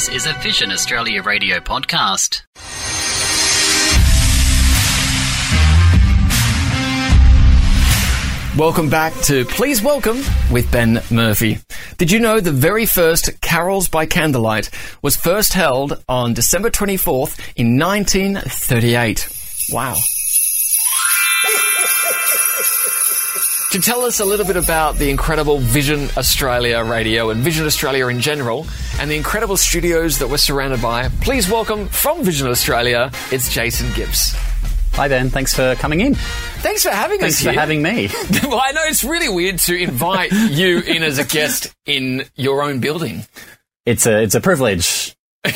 This 0.00 0.24
is 0.24 0.26
a 0.26 0.32
Vision 0.38 0.72
Australia 0.72 1.22
radio 1.22 1.58
podcast. 1.58 2.40
Welcome 8.56 8.88
back 8.88 9.12
to 9.24 9.44
Please 9.44 9.82
Welcome 9.82 10.22
with 10.50 10.72
Ben 10.72 11.02
Murphy. 11.10 11.58
Did 11.98 12.10
you 12.10 12.18
know 12.18 12.40
the 12.40 12.50
very 12.50 12.86
first 12.86 13.42
Carols 13.42 13.88
by 13.88 14.06
Candlelight 14.06 14.70
was 15.02 15.16
first 15.16 15.52
held 15.52 16.02
on 16.08 16.32
December 16.32 16.70
24th 16.70 17.38
in 17.54 17.78
1938? 17.78 19.28
Wow. 19.70 19.96
To 23.70 23.80
tell 23.80 24.00
us 24.00 24.18
a 24.18 24.24
little 24.24 24.44
bit 24.46 24.56
about 24.56 24.96
the 24.96 25.10
incredible 25.10 25.58
Vision 25.58 26.08
Australia 26.16 26.82
radio 26.82 27.30
and 27.30 27.40
Vision 27.40 27.66
Australia 27.66 28.08
in 28.08 28.18
general, 28.18 28.66
and 28.98 29.08
the 29.08 29.14
incredible 29.14 29.56
studios 29.56 30.18
that 30.18 30.28
we're 30.28 30.38
surrounded 30.38 30.82
by, 30.82 31.08
please 31.20 31.48
welcome 31.48 31.86
from 31.86 32.24
Vision 32.24 32.48
Australia, 32.48 33.12
it's 33.30 33.48
Jason 33.48 33.86
Gibbs. 33.94 34.34
Hi 34.94 35.06
Ben, 35.06 35.30
thanks 35.30 35.54
for 35.54 35.76
coming 35.76 36.00
in. 36.00 36.16
Thanks 36.16 36.82
for 36.82 36.90
having 36.90 37.20
Thanks 37.20 37.36
us 37.36 37.44
for 37.44 37.52
here. 37.52 37.60
having 37.60 37.80
me. 37.80 38.08
well, 38.42 38.60
I 38.60 38.72
know 38.72 38.82
it's 38.86 39.04
really 39.04 39.28
weird 39.28 39.58
to 39.60 39.80
invite 39.80 40.32
you 40.32 40.80
in 40.80 41.04
as 41.04 41.18
a 41.20 41.24
guest 41.24 41.72
in 41.86 42.24
your 42.34 42.64
own 42.64 42.80
building. 42.80 43.24
It's 43.86 44.04
a 44.04 44.20
it's 44.20 44.34
a 44.34 44.40
privilege. 44.40 45.14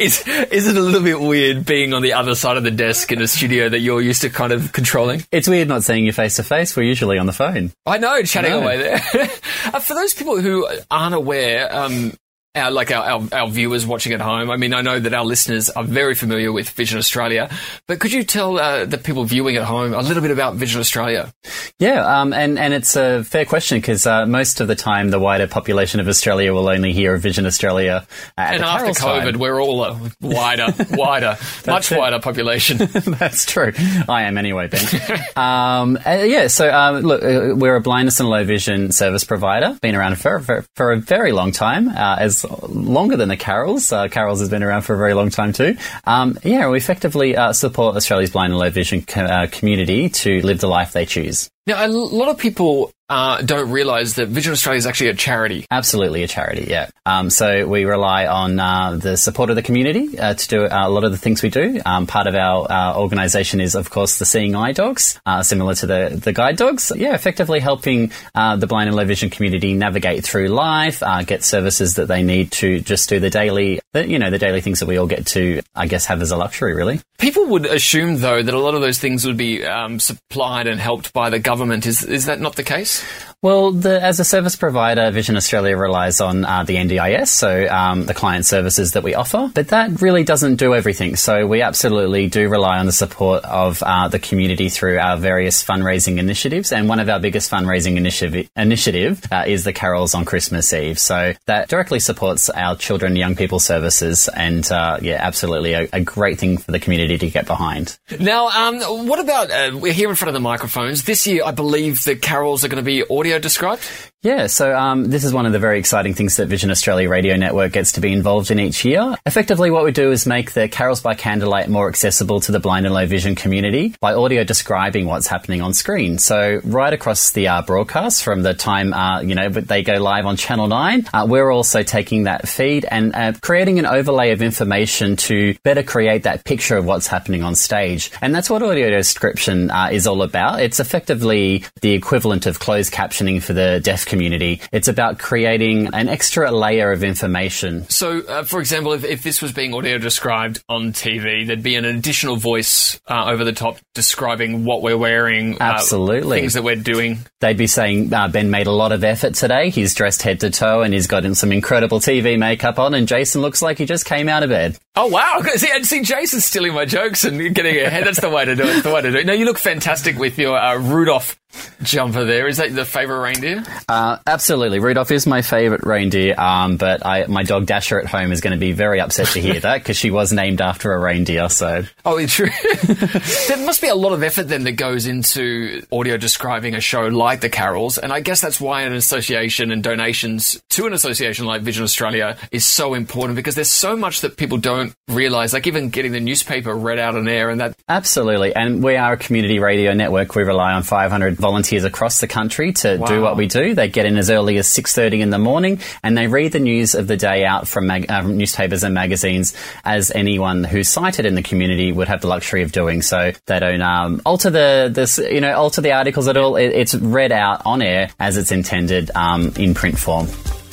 Is 0.00 0.26
is 0.26 0.66
it 0.66 0.76
a 0.76 0.80
little 0.80 1.02
bit 1.02 1.20
weird 1.20 1.64
being 1.64 1.94
on 1.94 2.02
the 2.02 2.14
other 2.14 2.34
side 2.34 2.56
of 2.56 2.64
the 2.64 2.70
desk 2.72 3.12
in 3.12 3.22
a 3.22 3.28
studio 3.28 3.68
that 3.68 3.78
you're 3.78 4.00
used 4.00 4.22
to 4.22 4.30
kind 4.30 4.52
of 4.52 4.72
controlling? 4.72 5.22
It's 5.30 5.46
weird 5.46 5.68
not 5.68 5.84
seeing 5.84 6.04
you 6.04 6.12
face 6.12 6.36
to 6.36 6.42
face. 6.42 6.76
We're 6.76 6.82
usually 6.82 7.16
on 7.18 7.26
the 7.26 7.32
phone. 7.32 7.70
I 7.86 7.98
know, 7.98 8.22
chatting 8.22 8.52
I 8.52 8.56
know. 8.56 8.62
away 8.62 8.78
there. 8.78 8.94
uh, 9.66 9.78
for 9.78 9.94
those 9.94 10.14
people 10.14 10.40
who 10.40 10.66
aren't 10.90 11.14
aware, 11.14 11.72
um, 11.72 12.12
our, 12.54 12.70
like 12.70 12.90
our, 12.90 13.04
our, 13.04 13.28
our 13.32 13.48
viewers 13.48 13.86
watching 13.86 14.12
at 14.12 14.20
home, 14.20 14.50
I 14.50 14.56
mean, 14.56 14.74
I 14.74 14.80
know 14.80 14.98
that 14.98 15.14
our 15.14 15.24
listeners 15.24 15.70
are 15.70 15.84
very 15.84 16.16
familiar 16.16 16.52
with 16.52 16.68
Vision 16.70 16.98
Australia, 16.98 17.48
but 17.86 18.00
could 18.00 18.12
you 18.12 18.24
tell 18.24 18.58
uh, 18.58 18.84
the 18.84 18.98
people 18.98 19.24
viewing 19.24 19.56
at 19.56 19.62
home 19.62 19.94
a 19.94 20.02
little 20.02 20.20
bit 20.20 20.32
about 20.32 20.56
Vision 20.56 20.80
Australia? 20.80 21.32
Yeah, 21.78 22.20
um, 22.20 22.32
and 22.32 22.58
and 22.58 22.74
it's 22.74 22.96
a 22.96 23.22
fair 23.22 23.44
question 23.44 23.78
because 23.78 24.04
uh, 24.04 24.26
most 24.26 24.60
of 24.60 24.66
the 24.66 24.74
time 24.74 25.10
the 25.10 25.20
wider 25.20 25.46
population 25.46 26.00
of 26.00 26.08
Australia 26.08 26.52
will 26.52 26.68
only 26.68 26.92
hear 26.92 27.14
of 27.14 27.22
Vision 27.22 27.46
Australia 27.46 28.06
uh, 28.36 28.40
And 28.40 28.64
after 28.64 28.80
Carols 28.80 28.98
time. 28.98 29.28
COVID, 29.28 29.36
we're 29.36 29.60
all 29.60 29.84
a 29.84 30.10
wider, 30.20 30.66
wider, 30.90 31.38
much 31.66 31.92
it. 31.92 31.98
wider 31.98 32.18
population. 32.18 32.78
That's 33.04 33.46
true. 33.46 33.72
I 34.08 34.22
am 34.22 34.36
anyway, 34.36 34.66
Ben. 34.68 35.20
um, 35.36 35.98
uh, 36.04 36.24
yeah, 36.24 36.48
so 36.48 36.68
um, 36.68 37.02
look, 37.02 37.22
uh, 37.22 37.54
we're 37.54 37.76
a 37.76 37.80
blindness 37.80 38.18
and 38.18 38.28
low 38.28 38.44
vision 38.44 38.90
service 38.90 39.22
provider. 39.22 39.78
Been 39.80 39.94
around 39.94 40.18
for 40.18 40.40
for, 40.40 40.64
for 40.74 40.92
a 40.92 40.96
very 41.00 41.30
long 41.30 41.52
time, 41.52 41.88
uh, 41.88 42.16
as 42.18 42.39
longer 42.44 43.16
than 43.16 43.28
the 43.28 43.36
Carols. 43.36 43.92
Uh, 43.92 44.08
Carols 44.08 44.40
has 44.40 44.48
been 44.48 44.62
around 44.62 44.82
for 44.82 44.94
a 44.94 44.98
very 44.98 45.14
long 45.14 45.30
time 45.30 45.52
too. 45.52 45.76
Um, 46.04 46.38
yeah, 46.44 46.68
we 46.68 46.76
effectively 46.76 47.36
uh, 47.36 47.52
support 47.52 47.96
Australia's 47.96 48.30
blind 48.30 48.52
and 48.52 48.58
low 48.60 48.70
vision 48.70 49.02
co- 49.02 49.24
uh, 49.24 49.46
community 49.46 50.08
to 50.08 50.40
live 50.42 50.60
the 50.60 50.68
life 50.68 50.92
they 50.92 51.06
choose. 51.06 51.50
Now, 51.70 51.86
a 51.86 51.88
lot 51.88 52.28
of 52.28 52.36
people 52.36 52.90
uh, 53.08 53.42
don't 53.42 53.70
realise 53.70 54.14
that 54.14 54.26
Vision 54.28 54.52
Australia 54.52 54.78
is 54.78 54.86
actually 54.86 55.10
a 55.10 55.14
charity. 55.14 55.66
Absolutely 55.70 56.24
a 56.24 56.26
charity, 56.26 56.66
yeah. 56.68 56.90
Um, 57.06 57.30
so 57.30 57.64
we 57.64 57.84
rely 57.84 58.26
on 58.26 58.58
uh, 58.58 58.96
the 58.96 59.16
support 59.16 59.50
of 59.50 59.56
the 59.56 59.62
community 59.62 60.18
uh, 60.18 60.34
to 60.34 60.48
do 60.48 60.64
uh, 60.64 60.68
a 60.72 60.88
lot 60.88 61.04
of 61.04 61.12
the 61.12 61.16
things 61.16 61.42
we 61.42 61.48
do. 61.48 61.80
Um, 61.86 62.08
part 62.08 62.26
of 62.26 62.34
our 62.34 62.70
uh, 62.70 62.96
organisation 62.96 63.60
is, 63.60 63.76
of 63.76 63.88
course, 63.88 64.18
the 64.18 64.26
Seeing 64.26 64.56
Eye 64.56 64.72
Dogs, 64.72 65.20
uh, 65.26 65.44
similar 65.44 65.74
to 65.76 65.86
the, 65.86 66.20
the 66.20 66.32
guide 66.32 66.56
dogs. 66.56 66.90
Yeah, 66.94 67.14
effectively 67.14 67.60
helping 67.60 68.10
the 68.34 68.66
blind 68.68 68.88
and 68.88 68.96
low 68.96 69.04
vision 69.04 69.30
community 69.30 69.74
navigate 69.74 70.24
through 70.24 70.48
life, 70.48 71.04
get 71.26 71.44
services 71.44 71.94
that 71.94 72.08
they 72.08 72.24
need 72.24 72.50
to 72.52 72.80
just 72.80 73.08
do 73.08 73.20
the 73.20 73.30
daily, 73.30 73.80
you 73.94 74.18
know, 74.18 74.30
the 74.30 74.38
daily 74.38 74.60
things 74.60 74.80
that 74.80 74.86
we 74.86 74.96
all 74.96 75.06
get 75.06 75.26
to, 75.28 75.62
I 75.74 75.86
guess, 75.86 76.06
have 76.06 76.22
as 76.22 76.30
a 76.30 76.36
luxury, 76.36 76.74
really. 76.74 77.00
People 77.18 77.46
would 77.46 77.66
assume, 77.66 78.18
though, 78.18 78.42
that 78.42 78.54
a 78.54 78.58
lot 78.58 78.74
of 78.74 78.80
those 78.80 78.98
things 78.98 79.26
would 79.26 79.36
be 79.36 79.64
um, 79.64 79.98
supplied 79.98 80.66
and 80.66 80.80
helped 80.80 81.12
by 81.12 81.30
the 81.30 81.38
government. 81.38 81.86
Is 81.86 82.04
is 82.04 82.26
that 82.26 82.40
not 82.40 82.56
the 82.56 82.62
case? 82.62 83.04
Well, 83.42 83.72
the, 83.72 84.02
as 84.02 84.20
a 84.20 84.24
service 84.24 84.54
provider, 84.54 85.10
Vision 85.10 85.34
Australia 85.34 85.74
relies 85.74 86.20
on 86.20 86.44
uh, 86.44 86.64
the 86.64 86.76
NDIS, 86.76 87.28
so 87.28 87.66
um, 87.68 88.04
the 88.04 88.12
client 88.12 88.44
services 88.44 88.92
that 88.92 89.02
we 89.02 89.14
offer, 89.14 89.50
but 89.54 89.68
that 89.68 90.02
really 90.02 90.24
doesn't 90.24 90.56
do 90.56 90.74
everything. 90.74 91.16
So 91.16 91.46
we 91.46 91.62
absolutely 91.62 92.26
do 92.26 92.50
rely 92.50 92.80
on 92.80 92.84
the 92.84 92.92
support 92.92 93.42
of 93.46 93.82
uh, 93.82 94.08
the 94.08 94.18
community 94.18 94.68
through 94.68 94.98
our 94.98 95.16
various 95.16 95.64
fundraising 95.64 96.18
initiatives, 96.18 96.70
and 96.70 96.86
one 96.86 97.00
of 97.00 97.08
our 97.08 97.18
biggest 97.18 97.50
fundraising 97.50 97.96
initiative, 97.96 98.50
initiative 98.56 99.22
uh, 99.32 99.44
is 99.46 99.64
the 99.64 99.72
Carols 99.72 100.14
on 100.14 100.26
Christmas 100.26 100.70
Eve. 100.74 100.98
So 100.98 101.32
that 101.46 101.70
directly 101.70 102.00
supports 102.00 102.50
our 102.50 102.76
children 102.76 103.16
young 103.16 103.36
people 103.36 103.58
services, 103.58 104.28
and 104.28 104.70
uh, 104.70 104.98
yeah, 105.00 105.16
absolutely 105.18 105.72
a, 105.72 105.88
a 105.94 106.00
great 106.02 106.38
thing 106.38 106.58
for 106.58 106.72
the 106.72 106.78
community 106.78 107.16
to 107.16 107.30
get 107.30 107.46
behind. 107.46 107.98
Now, 108.18 108.48
um, 108.48 109.06
what 109.08 109.18
about 109.18 109.50
uh, 109.50 109.78
we're 109.78 109.94
here 109.94 110.10
in 110.10 110.16
front 110.16 110.28
of 110.28 110.34
the 110.34 110.40
microphones 110.40 111.04
this 111.04 111.26
year? 111.26 111.42
I 111.42 111.52
believe 111.52 112.04
the 112.04 112.16
carols 112.16 112.64
are 112.64 112.68
going 112.68 112.84
to 112.84 112.86
be 112.86 113.02
audio 113.08 113.29
described. 113.38 113.82
Yeah, 114.22 114.48
so 114.48 114.76
um, 114.76 115.06
this 115.06 115.24
is 115.24 115.32
one 115.32 115.46
of 115.46 115.52
the 115.52 115.58
very 115.58 115.78
exciting 115.78 116.12
things 116.12 116.36
that 116.36 116.46
Vision 116.46 116.70
Australia 116.70 117.08
Radio 117.08 117.36
Network 117.36 117.72
gets 117.72 117.92
to 117.92 118.02
be 118.02 118.12
involved 118.12 118.50
in 118.50 118.60
each 118.60 118.84
year. 118.84 119.16
Effectively, 119.24 119.70
what 119.70 119.82
we 119.82 119.92
do 119.92 120.12
is 120.12 120.26
make 120.26 120.52
the 120.52 120.68
Carols 120.68 121.00
by 121.00 121.14
Candlelight 121.14 121.70
more 121.70 121.88
accessible 121.88 122.38
to 122.40 122.52
the 122.52 122.60
blind 122.60 122.84
and 122.84 122.94
low 122.94 123.06
vision 123.06 123.34
community 123.34 123.94
by 123.98 124.12
audio 124.12 124.44
describing 124.44 125.06
what's 125.06 125.26
happening 125.26 125.62
on 125.62 125.72
screen. 125.72 126.18
So 126.18 126.60
right 126.64 126.92
across 126.92 127.30
the 127.30 127.48
uh, 127.48 127.62
broadcast, 127.62 128.22
from 128.22 128.42
the 128.42 128.52
time 128.52 128.92
uh, 128.92 129.22
you 129.22 129.34
know 129.34 129.48
they 129.48 129.82
go 129.82 129.94
live 129.94 130.26
on 130.26 130.36
Channel 130.36 130.68
Nine, 130.68 131.08
uh, 131.14 131.26
we're 131.26 131.50
also 131.50 131.82
taking 131.82 132.24
that 132.24 132.46
feed 132.46 132.84
and 132.84 133.14
uh, 133.14 133.32
creating 133.40 133.78
an 133.78 133.86
overlay 133.86 134.32
of 134.32 134.42
information 134.42 135.16
to 135.16 135.54
better 135.62 135.82
create 135.82 136.24
that 136.24 136.44
picture 136.44 136.76
of 136.76 136.84
what's 136.84 137.06
happening 137.06 137.42
on 137.42 137.54
stage. 137.54 138.10
And 138.20 138.34
that's 138.34 138.50
what 138.50 138.62
audio 138.62 138.90
description 138.90 139.70
uh, 139.70 139.88
is 139.90 140.06
all 140.06 140.20
about. 140.20 140.60
It's 140.60 140.78
effectively 140.78 141.64
the 141.80 141.92
equivalent 141.92 142.44
of 142.44 142.58
closed 142.58 142.92
captioning 142.92 143.42
for 143.42 143.54
the 143.54 143.80
deaf 143.82 144.09
community. 144.10 144.60
It's 144.72 144.88
about 144.88 145.18
creating 145.18 145.94
an 145.94 146.08
extra 146.08 146.50
layer 146.50 146.92
of 146.92 147.02
information. 147.02 147.88
So, 147.88 148.20
uh, 148.20 148.42
for 148.42 148.60
example, 148.60 148.92
if, 148.92 149.04
if 149.04 149.22
this 149.22 149.40
was 149.40 149.52
being 149.52 149.72
audio 149.72 149.96
described 149.96 150.62
on 150.68 150.92
TV, 150.92 151.46
there'd 151.46 151.62
be 151.62 151.76
an 151.76 151.86
additional 151.86 152.36
voice 152.36 153.00
uh, 153.08 153.24
over 153.28 153.44
the 153.44 153.52
top 153.52 153.78
describing 153.94 154.64
what 154.64 154.82
we're 154.82 154.98
wearing, 154.98 155.54
uh, 155.54 155.74
Absolutely. 155.76 156.40
things 156.40 156.54
that 156.54 156.64
we're 156.64 156.76
doing. 156.76 157.20
They'd 157.40 157.56
be 157.56 157.66
saying, 157.66 158.12
uh, 158.12 158.28
Ben 158.28 158.50
made 158.50 158.66
a 158.66 158.72
lot 158.72 158.92
of 158.92 159.02
effort 159.04 159.34
today. 159.34 159.70
He's 159.70 159.94
dressed 159.94 160.22
head 160.22 160.40
to 160.40 160.50
toe 160.50 160.82
and 160.82 160.92
he's 160.92 161.06
got 161.06 161.24
in 161.24 161.34
some 161.34 161.52
incredible 161.52 162.00
TV 162.00 162.38
makeup 162.38 162.78
on, 162.78 162.92
and 162.92 163.08
Jason 163.08 163.40
looks 163.40 163.62
like 163.62 163.78
he 163.78 163.86
just 163.86 164.04
came 164.04 164.28
out 164.28 164.42
of 164.42 164.50
bed. 164.50 164.76
Oh 164.96 165.06
wow! 165.06 165.40
See, 165.54 165.68
and 165.72 165.86
see, 165.86 166.02
Jason's 166.02 166.44
stealing 166.44 166.74
my 166.74 166.84
jokes 166.84 167.24
and 167.24 167.54
getting 167.54 167.78
ahead. 167.78 168.04
That's 168.04 168.20
the 168.20 168.28
way 168.28 168.44
to 168.44 168.56
do 168.56 168.64
it. 168.64 168.82
The 168.82 168.92
way 168.92 169.02
to 169.02 169.10
do 169.10 169.18
it. 169.18 169.26
No, 169.26 169.32
you 169.32 169.44
look 169.44 169.58
fantastic 169.58 170.18
with 170.18 170.36
your 170.38 170.58
uh, 170.58 170.76
Rudolph 170.78 171.39
jumper. 171.82 172.24
There 172.24 172.46
is 172.46 172.58
that 172.58 172.74
the 172.74 172.84
favorite 172.84 173.20
reindeer? 173.20 173.64
Uh, 173.88 174.18
absolutely. 174.26 174.78
Rudolph 174.78 175.10
is 175.10 175.26
my 175.26 175.42
favourite 175.42 175.84
reindeer, 175.84 176.38
um, 176.38 176.76
but 176.76 177.04
I, 177.04 177.26
my 177.26 177.42
dog 177.42 177.66
Dasher 177.66 178.00
at 178.00 178.06
home 178.06 178.32
is 178.32 178.40
going 178.40 178.52
to 178.52 178.58
be 178.58 178.72
very 178.72 179.00
upset 179.00 179.28
to 179.28 179.40
hear 179.40 179.60
that 179.60 179.78
because 179.78 179.96
she 179.96 180.10
was 180.10 180.32
named 180.32 180.60
after 180.60 180.92
a 180.92 180.98
reindeer. 180.98 181.48
So 181.48 181.84
Oh, 182.04 182.16
it's 182.16 182.34
true. 182.34 182.48
there 183.48 183.64
must 183.64 183.80
be 183.80 183.88
a 183.88 183.94
lot 183.94 184.12
of 184.12 184.22
effort 184.22 184.44
then 184.44 184.64
that 184.64 184.72
goes 184.72 185.06
into 185.06 185.84
audio 185.92 186.16
describing 186.16 186.74
a 186.74 186.80
show 186.80 187.06
like 187.06 187.40
the 187.40 187.48
Carols, 187.50 187.98
and 187.98 188.12
I 188.12 188.20
guess 188.20 188.40
that's 188.40 188.60
why 188.60 188.82
an 188.82 188.92
association 188.92 189.70
and 189.72 189.82
donations 189.82 190.60
to 190.70 190.86
an 190.86 190.92
association 190.92 191.46
like 191.46 191.62
Vision 191.62 191.84
Australia 191.84 192.36
is 192.50 192.64
so 192.64 192.94
important 192.94 193.36
because 193.36 193.54
there's 193.54 193.68
so 193.70 193.96
much 193.96 194.20
that 194.20 194.36
people 194.36 194.58
don't 194.58 194.94
realise, 195.08 195.52
like 195.52 195.66
even 195.66 195.90
getting 195.90 196.12
the 196.12 196.20
newspaper 196.20 196.74
read 196.74 196.98
out 196.98 197.16
on 197.16 197.28
air, 197.28 197.50
and 197.50 197.60
that 197.60 197.74
Absolutely. 197.88 198.54
And 198.54 198.82
we 198.82 198.96
are 198.96 199.14
a 199.14 199.16
community 199.16 199.58
radio 199.58 199.92
network. 199.92 200.34
We 200.34 200.42
rely 200.42 200.72
on 200.72 200.82
500 200.82 201.39
volunteers 201.40 201.84
across 201.84 202.20
the 202.20 202.26
country 202.28 202.72
to 202.74 202.98
do 202.98 203.20
what 203.20 203.36
we 203.36 203.46
do. 203.46 203.74
They 203.74 203.88
get 203.88 204.06
in 204.06 204.16
as 204.16 204.30
early 204.30 204.58
as 204.58 204.68
6.30 204.68 205.20
in 205.20 205.30
the 205.30 205.38
morning 205.38 205.80
and 206.02 206.16
they 206.16 206.26
read 206.26 206.52
the 206.52 206.60
news 206.60 206.94
of 206.94 207.06
the 207.06 207.16
day 207.16 207.44
out 207.44 207.66
from, 207.66 207.86
mag- 207.86 208.10
uh, 208.10 208.22
newspapers 208.22 208.84
and 208.84 208.94
magazines 208.94 209.54
as 209.84 210.10
anyone 210.10 210.64
who's 210.64 210.88
sighted 210.88 211.26
in 211.26 211.34
the 211.34 211.42
community 211.42 211.92
would 211.92 212.08
have 212.08 212.20
the 212.20 212.28
luxury 212.28 212.62
of 212.62 212.72
doing. 212.72 213.02
So 213.02 213.32
they 213.46 213.58
don't 213.58 213.82
um, 213.82 214.20
alter 214.24 214.50
the 214.50 214.90
this, 214.92 215.18
you 215.18 215.40
know 215.40 215.54
alter 215.54 215.80
the 215.80 215.92
articles 215.92 216.28
at 216.28 216.36
all. 216.36 216.56
It, 216.56 216.68
it's 216.68 216.94
read 216.94 217.32
out 217.32 217.62
on 217.66 217.82
air 217.82 218.10
as 218.18 218.36
it's 218.36 218.52
intended 218.52 219.10
um, 219.14 219.52
in 219.56 219.74
print 219.74 219.98
form. 219.98 220.26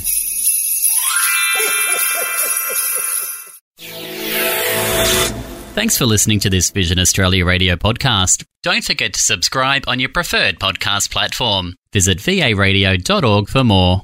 Thanks 5.76 5.98
for 5.98 6.06
listening 6.06 6.40
to 6.40 6.50
this 6.50 6.72
Vision 6.72 6.98
Australia 6.98 7.46
radio 7.46 7.76
podcast. 7.76 8.46
Don't 8.64 8.86
forget 8.86 9.16
to 9.16 9.20
subscribe 9.20 9.84
on 9.88 10.00
your 10.00 10.08
preferred 10.08 10.60
podcast 10.60 11.12
platform. 11.12 11.76
Visit 11.92 12.20
varadio.org 12.20 13.50
for 13.50 13.66
more. 13.66 14.04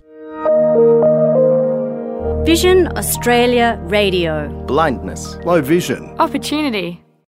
Vision 2.45 2.88
Australia 2.97 3.79
Radio. 3.83 4.49
Blindness, 4.65 5.35
low 5.45 5.61
vision. 5.61 6.15
Opportunity. 6.17 7.03